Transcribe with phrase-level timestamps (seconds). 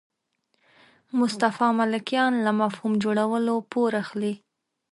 [1.19, 4.33] مصطفی ملکیان له مفهوم جوړولو پور اخلي.